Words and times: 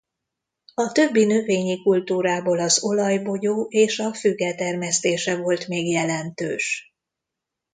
A 0.73 0.91
többi 0.91 1.25
növényi 1.25 1.81
kultúrából 1.81 2.59
az 2.59 2.83
olajbogyó 2.83 3.67
és 3.69 3.99
a 3.99 4.13
füge 4.13 4.55
termesztése 4.55 5.35
volt 5.37 5.67
még 5.67 5.87
jelentős. 5.87 6.95